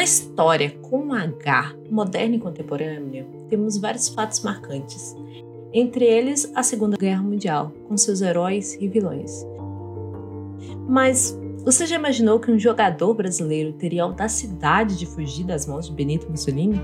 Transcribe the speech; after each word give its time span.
Na 0.00 0.04
história 0.04 0.70
com 0.80 1.12
H, 1.12 1.74
moderna 1.90 2.36
e 2.36 2.38
contemporânea, 2.38 3.26
temos 3.50 3.76
vários 3.76 4.08
fatos 4.08 4.40
marcantes. 4.42 5.14
Entre 5.74 6.06
eles, 6.06 6.50
a 6.54 6.62
Segunda 6.62 6.96
Guerra 6.96 7.22
Mundial, 7.22 7.70
com 7.86 7.98
seus 7.98 8.22
heróis 8.22 8.78
e 8.80 8.88
vilões. 8.88 9.46
Mas 10.88 11.38
você 11.66 11.84
já 11.84 11.96
imaginou 11.96 12.40
que 12.40 12.50
um 12.50 12.58
jogador 12.58 13.12
brasileiro 13.12 13.74
teria 13.74 14.02
a 14.02 14.06
audacidade 14.06 14.98
de 14.98 15.04
fugir 15.04 15.44
das 15.44 15.66
mãos 15.66 15.86
de 15.86 15.92
Benito 15.92 16.30
Mussolini? 16.30 16.80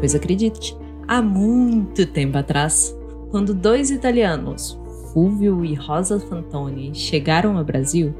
Pois 0.00 0.14
acredite, 0.14 0.76
há 1.08 1.22
muito 1.22 2.04
tempo 2.04 2.36
atrás, 2.36 2.94
quando 3.30 3.54
dois 3.54 3.90
italianos, 3.90 4.78
Fulvio 5.14 5.64
e 5.64 5.72
Rosa 5.72 6.20
Fantoni, 6.20 6.94
chegaram 6.94 7.56
ao 7.56 7.64
Brasil, 7.64 8.14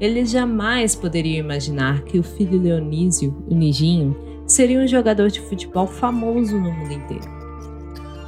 eles 0.00 0.30
jamais 0.30 0.94
poderiam 0.94 1.44
imaginar 1.44 2.02
que 2.02 2.18
o 2.18 2.22
filho 2.22 2.60
Leonísio, 2.60 3.44
o 3.48 3.54
Nijinho, 3.54 4.16
seria 4.46 4.80
um 4.80 4.86
jogador 4.86 5.30
de 5.30 5.40
futebol 5.40 5.86
famoso 5.86 6.58
no 6.58 6.70
mundo 6.70 6.92
inteiro. 6.92 7.24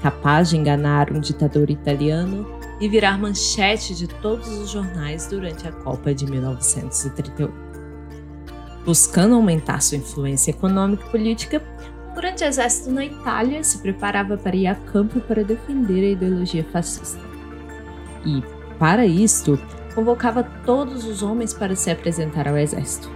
Capaz 0.03 0.51
de 0.51 0.57
enganar 0.57 1.13
um 1.13 1.21
ditador 1.21 1.71
italiano 1.71 2.47
e 2.81 2.89
virar 2.89 3.19
manchete 3.19 3.95
de 3.95 4.07
todos 4.07 4.49
os 4.49 4.71
jornais 4.71 5.27
durante 5.27 5.67
a 5.67 5.73
Copa 5.73 6.15
de 6.15 6.25
1938. 6.27 7.53
Buscando 8.85 9.35
aumentar 9.35 9.83
sua 9.83 9.99
influência 9.99 10.51
econômica 10.51 11.05
e 11.07 11.11
política, 11.11 11.63
o 12.11 12.15
grande 12.15 12.45
exército 12.45 12.91
na 12.91 13.05
Itália 13.05 13.63
se 13.63 13.79
preparava 13.79 14.37
para 14.37 14.57
ir 14.57 14.67
a 14.67 14.75
campo 14.75 15.21
para 15.21 15.45
defender 15.45 16.05
a 16.05 16.13
ideologia 16.13 16.65
fascista. 16.65 17.21
E, 18.25 18.43
para 18.79 19.07
isto, 19.07 19.59
convocava 19.99 20.45
todos 20.65 21.05
os 21.05 21.25
homens 21.25 21.53
para 21.53 21.75
se 21.75 21.91
apresentar 21.91 22.47
ao 22.47 22.57
exército. 22.57 23.11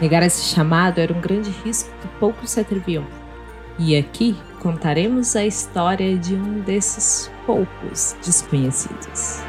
Negar 0.00 0.22
esse 0.22 0.44
chamado 0.44 1.00
era 1.00 1.12
um 1.12 1.20
grande 1.20 1.50
risco 1.50 1.90
que 2.00 2.06
poucos 2.20 2.52
se 2.52 2.60
atreviam. 2.60 3.04
E 3.76 3.96
aqui 3.96 4.36
contaremos 4.62 5.34
a 5.34 5.44
história 5.44 6.16
de 6.16 6.36
um 6.36 6.60
desses 6.60 7.28
poucos 7.44 8.16
desconhecidos. 8.24 9.40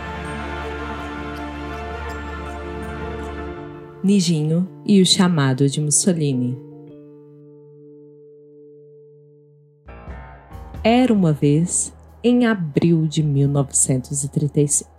Nijinho 4.03 4.67
e 4.83 4.99
o 4.99 5.05
chamado 5.05 5.69
de 5.69 5.79
Mussolini. 5.79 6.57
Era 10.83 11.13
uma 11.13 11.33
vez 11.33 11.93
em 12.23 12.45
abril 12.45 13.07
de 13.07 13.23
1935. 13.23 14.89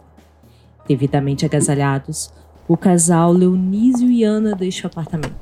Devidamente 0.88 1.44
agasalhados, 1.44 2.32
o 2.66 2.76
casal 2.76 3.32
Leonísio 3.32 4.10
e 4.10 4.24
Ana 4.24 4.54
deixa 4.54 4.86
o 4.86 4.90
apartamento. 4.90 5.34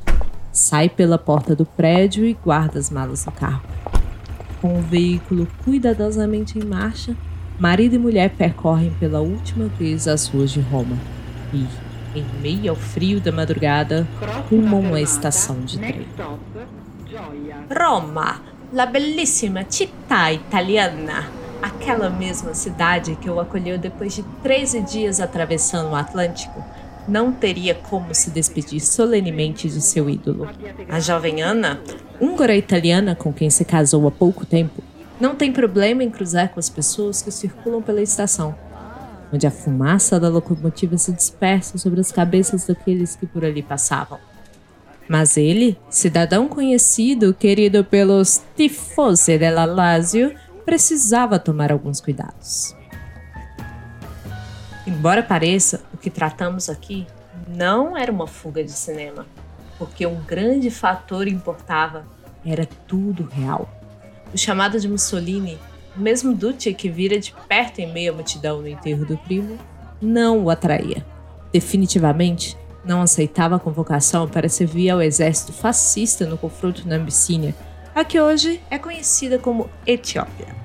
Sai 0.52 0.88
pela 0.88 1.18
porta 1.18 1.54
do 1.54 1.64
prédio 1.64 2.24
e 2.24 2.34
guarda 2.34 2.78
as 2.78 2.90
malas 2.90 3.24
no 3.24 3.32
carro. 3.32 3.62
Com 4.60 4.78
o 4.78 4.82
veículo 4.82 5.46
cuidadosamente 5.64 6.58
em 6.58 6.64
marcha, 6.64 7.16
marido 7.58 7.94
e 7.94 7.98
mulher 7.98 8.30
percorrem 8.30 8.92
pela 8.98 9.20
última 9.20 9.66
vez 9.66 10.08
as 10.08 10.26
ruas 10.26 10.50
de 10.50 10.60
Roma 10.60 10.96
e, 11.52 11.66
em 12.18 12.24
meio 12.40 12.70
ao 12.70 12.76
frio 12.76 13.20
da 13.20 13.30
madrugada, 13.30 14.06
rumam 14.50 14.94
à 14.94 15.00
estação 15.00 15.60
de 15.60 15.78
trem. 15.78 16.06
Roma, 17.70 18.40
la 18.72 18.86
bellissima 18.86 19.64
città 19.68 20.32
italiana. 20.32 21.37
Aquela 21.60 22.08
mesma 22.08 22.54
cidade 22.54 23.16
que 23.16 23.28
o 23.28 23.40
acolheu 23.40 23.78
depois 23.78 24.14
de 24.14 24.22
13 24.42 24.80
dias 24.82 25.20
atravessando 25.20 25.90
o 25.90 25.96
Atlântico 25.96 26.64
não 27.08 27.32
teria 27.32 27.74
como 27.74 28.14
se 28.14 28.30
despedir 28.30 28.80
solenemente 28.80 29.68
de 29.68 29.80
seu 29.80 30.08
ídolo. 30.08 30.48
A 30.88 31.00
jovem 31.00 31.42
Ana, 31.42 31.80
húngara 32.20 32.54
italiana 32.54 33.14
com 33.14 33.32
quem 33.32 33.48
se 33.48 33.64
casou 33.64 34.06
há 34.06 34.10
pouco 34.10 34.44
tempo, 34.44 34.82
não 35.20 35.34
tem 35.34 35.50
problema 35.50 36.04
em 36.04 36.10
cruzar 36.10 36.50
com 36.50 36.60
as 36.60 36.68
pessoas 36.68 37.22
que 37.22 37.30
circulam 37.30 37.82
pela 37.82 38.02
estação, 38.02 38.54
onde 39.32 39.46
a 39.46 39.50
fumaça 39.50 40.20
da 40.20 40.28
locomotiva 40.28 40.96
se 40.96 41.10
dispersa 41.12 41.76
sobre 41.78 41.98
as 41.98 42.12
cabeças 42.12 42.66
daqueles 42.66 43.16
que 43.16 43.26
por 43.26 43.44
ali 43.44 43.62
passavam. 43.62 44.18
Mas 45.08 45.38
ele, 45.38 45.78
cidadão 45.88 46.46
conhecido, 46.46 47.32
querido 47.32 47.82
pelos 47.82 48.42
tifosi 48.54 49.38
della 49.38 49.64
Lazio, 49.64 50.34
precisava 50.68 51.38
tomar 51.38 51.72
alguns 51.72 51.98
cuidados. 51.98 52.76
Embora 54.86 55.22
pareça, 55.22 55.80
o 55.94 55.96
que 55.96 56.10
tratamos 56.10 56.68
aqui 56.68 57.06
não 57.48 57.96
era 57.96 58.12
uma 58.12 58.26
fuga 58.26 58.62
de 58.62 58.72
cinema, 58.72 59.24
porque 59.78 60.06
um 60.06 60.22
grande 60.22 60.70
fator 60.70 61.26
importava 61.26 62.04
era 62.44 62.68
tudo 62.86 63.24
real. 63.24 63.66
O 64.34 64.36
chamado 64.36 64.78
de 64.78 64.86
Mussolini, 64.86 65.58
o 65.96 66.00
mesmo 66.00 66.34
Duce 66.34 66.74
que 66.74 66.90
vira 66.90 67.18
de 67.18 67.34
perto 67.48 67.78
em 67.78 67.90
meio 67.90 68.12
à 68.12 68.14
multidão 68.14 68.60
no 68.60 68.68
enterro 68.68 69.06
do 69.06 69.16
primo, 69.16 69.58
não 70.02 70.44
o 70.44 70.50
atraía. 70.50 71.02
Definitivamente, 71.50 72.58
não 72.84 73.00
aceitava 73.00 73.56
a 73.56 73.58
convocação 73.58 74.28
para 74.28 74.50
servir 74.50 74.90
ao 74.90 75.00
exército 75.00 75.50
fascista 75.50 76.26
no 76.26 76.36
confronto 76.36 76.86
na 76.86 76.96
Abissínia, 76.96 77.54
a 77.94 78.04
que 78.04 78.20
hoje 78.20 78.60
é 78.70 78.78
conhecida 78.78 79.38
como 79.38 79.70
Etiópia 79.86 80.57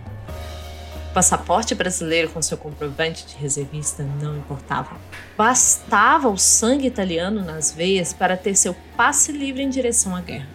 passaporte 1.14 1.76
brasileiro 1.76 2.30
com 2.30 2.42
seu 2.42 2.58
comprovante 2.58 3.26
de 3.28 3.36
reservista 3.36 4.04
não 4.22 4.36
importava. 4.38 4.98
Bastava 5.38 6.28
o 6.28 6.38
sangue 6.38 6.88
italiano 6.88 7.44
nas 7.44 7.72
veias 7.72 8.12
para 8.12 8.36
ter 8.36 8.56
seu 8.56 8.76
passe 8.98 9.32
livre 9.32 9.62
em 9.62 9.70
direção 9.70 10.16
à 10.16 10.22
guerra. 10.22 10.48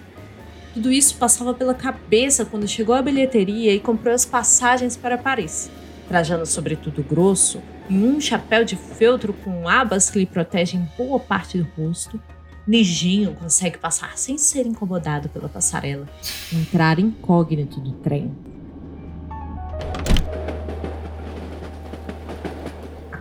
Tudo 0.74 0.92
isso 0.92 1.16
passava 1.16 1.54
pela 1.54 1.74
cabeça 1.74 2.44
quando 2.44 2.68
chegou 2.68 2.94
à 2.94 3.00
bilheteria 3.00 3.72
e 3.72 3.80
comprou 3.80 4.14
as 4.14 4.24
passagens 4.24 4.96
para 4.96 5.16
Paris. 5.16 5.70
Trajando 6.08 6.46
sobretudo 6.46 7.02
grosso 7.02 7.62
e 7.88 7.94
um 7.94 8.20
chapéu 8.20 8.64
de 8.64 8.76
feltro 8.76 9.32
com 9.32 9.68
abas 9.68 10.10
que 10.10 10.18
lhe 10.18 10.26
protegem 10.26 10.88
boa 10.96 11.20
parte 11.20 11.58
do 11.58 11.68
rosto, 11.76 12.20
Nijinho 12.66 13.34
consegue 13.34 13.78
passar 13.78 14.18
sem 14.18 14.36
ser 14.36 14.66
incomodado 14.66 15.28
pela 15.30 15.48
passarela 15.48 16.06
e 16.52 16.56
entrar 16.56 16.98
incógnito 16.98 17.80
do 17.80 17.92
trem. 17.92 18.30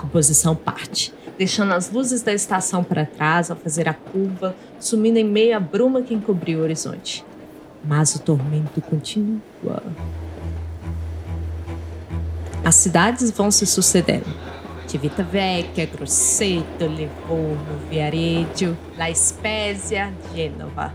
Composição 0.08 0.56
parte, 0.56 1.14
deixando 1.38 1.74
as 1.74 1.92
luzes 1.92 2.22
da 2.22 2.34
estação 2.34 2.82
para 2.84 3.06
trás 3.06 3.52
ao 3.52 3.58
fazer 3.58 3.90
a 3.90 3.94
curva, 3.94 4.56
sumindo 4.80 5.20
em 5.20 5.24
meio 5.24 5.56
à 5.56 5.60
bruma 5.60 6.02
que 6.02 6.14
encobriu 6.14 6.60
o 6.60 6.64
horizonte. 6.64 7.26
Mas 7.84 8.16
o 8.16 8.20
tormento 8.20 8.82
continua. 8.82 9.84
As 12.64 12.76
cidades 12.76 13.30
vão 13.32 13.52
se 13.52 13.66
sucedendo. 13.66 14.26
Civitavecchia, 14.88 15.86
Grosseto, 15.86 16.86
Livorno, 16.86 17.78
Viareggio, 17.90 18.78
La 18.98 19.14
Spezia, 19.14 20.14
Gênova. 20.34 20.94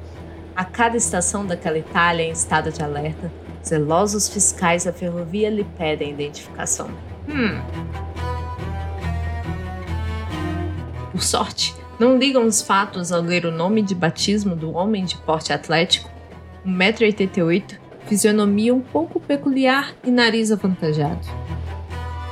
A 0.56 0.64
cada 0.64 0.96
estação 0.96 1.46
daquela 1.46 1.78
Itália 1.78 2.24
em 2.24 2.30
estado 2.30 2.72
de 2.72 2.82
alerta, 2.82 3.30
zelosos 3.64 4.28
fiscais 4.28 4.84
da 4.84 4.92
ferrovia 4.92 5.50
lhe 5.50 5.64
pedem 5.64 6.10
identificação. 6.10 6.90
Hum, 7.28 7.60
Por 11.12 11.22
sorte, 11.22 11.74
não 12.00 12.16
ligam 12.16 12.46
os 12.46 12.62
fatos 12.62 13.12
ao 13.12 13.20
ler 13.20 13.44
o 13.44 13.52
nome 13.52 13.82
de 13.82 13.94
batismo 13.94 14.56
do 14.56 14.72
homem 14.72 15.04
de 15.04 15.16
porte 15.18 15.52
atlético, 15.52 16.10
1,88m, 16.66 17.78
fisionomia 18.06 18.74
um 18.74 18.80
pouco 18.80 19.20
peculiar 19.20 19.94
e 20.02 20.10
nariz 20.10 20.50
avantajado. 20.50 21.28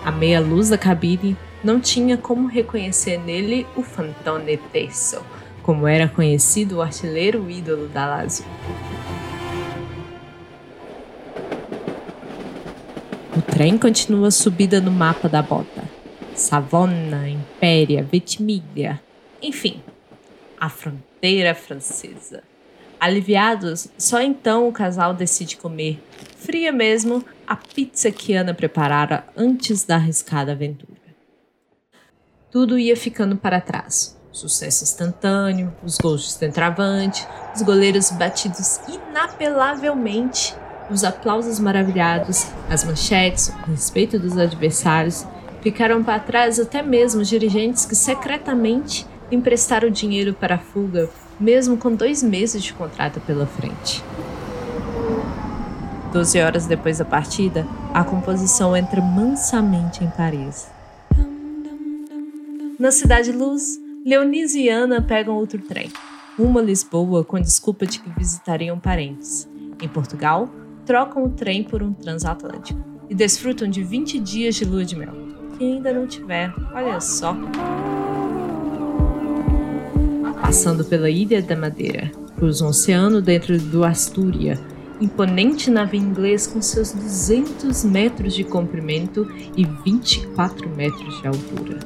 A 0.02 0.10
meia 0.10 0.40
luz 0.40 0.70
da 0.70 0.78
cabine 0.78 1.36
não 1.62 1.78
tinha 1.78 2.16
como 2.16 2.48
reconhecer 2.48 3.18
nele 3.18 3.66
o 3.76 3.82
Fantone 3.82 4.56
Tesso, 4.56 5.22
como 5.62 5.86
era 5.86 6.08
conhecido 6.08 6.76
o 6.76 6.82
artilheiro 6.82 7.50
ídolo 7.50 7.86
da 7.86 8.06
Lazio. 8.06 8.46
O 13.36 13.42
trem 13.42 13.76
continua 13.76 14.30
subida 14.30 14.80
no 14.80 14.90
mapa 14.90 15.28
da 15.28 15.42
bota. 15.42 15.84
Savona, 16.34 17.28
Impéria, 17.60 18.02
Vetimiglia, 18.02 18.98
enfim, 19.42 19.82
a 20.58 20.70
fronteira 20.70 21.54
francesa. 21.54 22.42
Aliviados, 22.98 23.88
só 23.98 24.22
então 24.22 24.66
o 24.66 24.72
casal 24.72 25.12
decide 25.12 25.58
comer, 25.58 26.02
fria 26.38 26.72
mesmo, 26.72 27.22
a 27.46 27.54
pizza 27.54 28.10
que 28.10 28.32
Ana 28.32 28.54
preparara 28.54 29.26
antes 29.36 29.84
da 29.84 29.96
arriscada 29.96 30.52
aventura. 30.52 30.98
Tudo 32.50 32.78
ia 32.78 32.96
ficando 32.96 33.36
para 33.36 33.60
trás. 33.60 34.18
Sucesso 34.32 34.82
instantâneo, 34.82 35.70
os 35.84 35.98
gols 35.98 36.22
de 36.22 36.32
centroavante, 36.32 37.28
os 37.54 37.60
goleiros 37.60 38.10
batidos 38.10 38.80
inapelavelmente, 38.88 40.56
os 40.90 41.04
aplausos 41.04 41.58
maravilhados, 41.58 42.46
as 42.70 42.84
manchetes, 42.84 43.52
o 43.66 43.70
respeito 43.70 44.18
dos 44.18 44.38
adversários 44.38 45.26
Ficaram 45.62 46.02
para 46.02 46.18
trás 46.18 46.58
até 46.58 46.82
mesmo 46.82 47.22
dirigentes 47.22 47.84
que 47.84 47.94
secretamente 47.94 49.06
emprestar 49.30 49.84
o 49.84 49.90
dinheiro 49.90 50.32
para 50.32 50.54
a 50.54 50.58
fuga, 50.58 51.08
mesmo 51.38 51.76
com 51.76 51.94
dois 51.94 52.22
meses 52.22 52.62
de 52.62 52.72
contrato 52.72 53.20
pela 53.20 53.46
frente. 53.46 54.02
Doze 56.12 56.40
horas 56.40 56.66
depois 56.66 56.98
da 56.98 57.04
partida, 57.04 57.66
a 57.94 58.02
composição 58.02 58.76
entra 58.76 59.00
mansamente 59.00 60.02
em 60.02 60.10
Paris. 60.10 60.68
Na 62.78 62.90
Cidade 62.90 63.30
Luz, 63.30 63.78
Leonise 64.04 64.62
e 64.62 64.68
Ana 64.68 65.02
pegam 65.02 65.36
outro 65.36 65.60
trem. 65.60 65.92
Uma 66.38 66.62
Lisboa 66.62 67.22
com 67.22 67.38
desculpa 67.38 67.86
de 67.86 68.00
que 68.00 68.10
visitariam 68.18 68.78
parentes. 68.78 69.46
Em 69.80 69.86
Portugal, 69.86 70.48
trocam 70.86 71.24
o 71.24 71.30
trem 71.30 71.62
por 71.62 71.82
um 71.82 71.92
transatlântico 71.92 72.80
e 73.08 73.14
desfrutam 73.14 73.68
de 73.68 73.82
20 73.82 74.18
dias 74.18 74.54
de 74.54 74.64
lua 74.64 74.84
de 74.84 74.96
mel. 74.96 75.39
Ainda 75.60 75.92
não 75.92 76.06
tiver, 76.06 76.54
olha 76.72 76.98
só. 77.00 77.36
Passando 80.40 80.84
pela 80.86 81.10
Ilha 81.10 81.42
da 81.42 81.54
Madeira, 81.54 82.10
cruzam 82.36 82.68
o 82.68 82.70
oceano 82.70 83.20
dentro 83.20 83.58
do 83.58 83.84
Astúria, 83.84 84.58
imponente 85.00 85.70
navio 85.70 86.00
inglês 86.00 86.46
com 86.46 86.62
seus 86.62 86.92
200 86.92 87.84
metros 87.84 88.34
de 88.34 88.42
comprimento 88.42 89.30
e 89.54 89.66
24 89.84 90.68
metros 90.70 91.20
de 91.20 91.26
altura. 91.26 91.78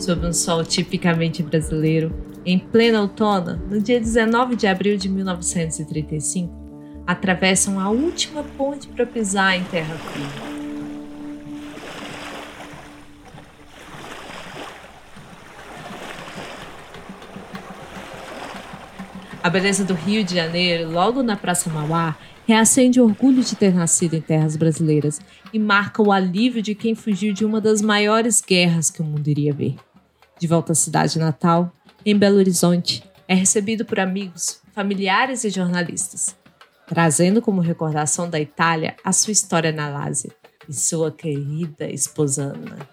Sob 0.00 0.26
um 0.26 0.32
sol 0.32 0.64
tipicamente 0.64 1.42
brasileiro, 1.42 2.10
em 2.44 2.58
plena 2.58 3.02
outono, 3.02 3.60
no 3.70 3.80
dia 3.82 4.00
19 4.00 4.56
de 4.56 4.66
abril 4.66 4.96
de 4.96 5.10
1935, 5.10 6.65
atravessam 7.06 7.78
a 7.78 7.88
última 7.88 8.42
ponte 8.42 8.88
para 8.88 9.06
pisar 9.06 9.56
em 9.56 9.64
terra 9.64 9.94
firme. 9.94 10.56
A 19.42 19.48
beleza 19.48 19.84
do 19.84 19.94
Rio 19.94 20.24
de 20.24 20.34
Janeiro, 20.34 20.90
logo 20.90 21.22
na 21.22 21.36
Praça 21.36 21.70
Mauá, 21.70 22.16
reacende 22.48 23.00
o 23.00 23.04
orgulho 23.04 23.44
de 23.44 23.54
ter 23.54 23.72
nascido 23.72 24.14
em 24.14 24.20
terras 24.20 24.56
brasileiras 24.56 25.20
e 25.52 25.58
marca 25.58 26.02
o 26.02 26.10
alívio 26.10 26.60
de 26.60 26.74
quem 26.74 26.96
fugiu 26.96 27.32
de 27.32 27.44
uma 27.44 27.60
das 27.60 27.80
maiores 27.80 28.42
guerras 28.44 28.90
que 28.90 29.00
o 29.00 29.04
mundo 29.04 29.28
iria 29.28 29.52
ver. 29.52 29.76
De 30.38 30.48
volta 30.48 30.72
à 30.72 30.74
cidade 30.74 31.18
natal, 31.20 31.72
em 32.04 32.16
Belo 32.16 32.38
Horizonte, 32.38 33.04
é 33.28 33.34
recebido 33.34 33.84
por 33.84 34.00
amigos, 34.00 34.60
familiares 34.74 35.44
e 35.44 35.50
jornalistas, 35.50 36.34
trazendo 36.86 37.42
como 37.42 37.60
recordação 37.60 38.30
da 38.30 38.40
Itália 38.40 38.96
a 39.04 39.12
sua 39.12 39.32
história 39.32 39.72
na 39.72 39.88
Lásia 39.88 40.30
e 40.68 40.72
sua 40.72 41.10
querida 41.10 41.88
esposa 41.90 42.44
Ana. 42.44 42.88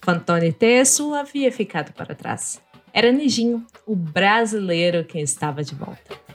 Fantoni 0.00 0.52
Tesso 0.52 1.14
havia 1.14 1.50
ficado 1.50 1.92
para 1.92 2.14
trás. 2.14 2.60
Era 2.92 3.10
Nijinho, 3.10 3.66
o 3.84 3.94
brasileiro, 3.96 5.04
quem 5.04 5.20
estava 5.20 5.64
de 5.64 5.74
volta. 5.74 6.26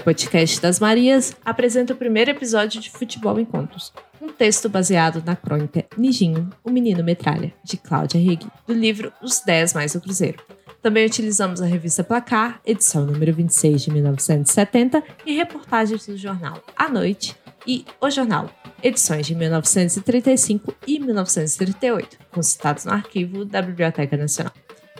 O 0.00 0.02
podcast 0.02 0.60
das 0.60 0.80
Marias 0.80 1.36
apresenta 1.44 1.92
o 1.92 1.96
primeiro 1.96 2.32
episódio 2.32 2.80
de 2.80 2.90
Futebol 2.90 3.38
em 3.38 3.44
Contos, 3.44 3.92
um 4.20 4.28
texto 4.28 4.68
baseado 4.68 5.22
na 5.24 5.36
crônica 5.36 5.86
Nijinho, 5.96 6.50
o 6.64 6.70
Menino 6.70 7.04
Metralha, 7.04 7.54
de 7.62 7.76
Cláudia 7.76 8.20
Regui, 8.20 8.50
do 8.66 8.74
livro 8.74 9.12
Os 9.22 9.40
10 9.40 9.74
Mais 9.74 9.92
do 9.92 10.00
Cruzeiro. 10.00 10.42
Também 10.82 11.06
utilizamos 11.06 11.62
a 11.62 11.64
revista 11.64 12.02
Placar, 12.02 12.60
edição 12.66 13.06
número 13.06 13.32
26 13.32 13.82
de 13.82 13.92
1970, 13.92 15.00
e 15.24 15.36
reportagens 15.36 16.04
do 16.04 16.16
jornal 16.16 16.60
A 16.76 16.88
Noite 16.88 17.36
e 17.64 17.84
O 18.00 18.10
Jornal, 18.10 18.50
edições 18.82 19.24
de 19.24 19.34
1935 19.36 20.74
e 20.84 20.98
1938, 20.98 22.18
consultados 22.32 22.84
no 22.84 22.92
arquivo 22.92 23.44
da 23.44 23.62
Biblioteca 23.62 24.16
Nacional. 24.16 24.52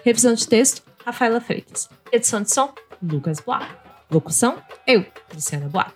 Revisão 0.05 0.35
de 0.35 0.47
texto, 0.47 0.83
Rafaela 1.05 1.41
Freitas. 1.41 1.89
Edição 2.13 2.43
de 2.43 2.53
som, 2.53 2.73
Lucas 3.03 3.41
Boa. 3.41 3.67
Locução, 4.09 4.63
eu, 4.87 5.05
Luciana 5.35 5.69
Boa. 5.69 5.93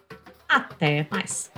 Até 0.48 1.06
mais! 1.12 1.48